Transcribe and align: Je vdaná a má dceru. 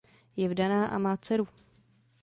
Je 0.37 0.49
vdaná 0.49 0.85
a 0.87 0.97
má 0.97 1.17
dceru. 1.17 1.47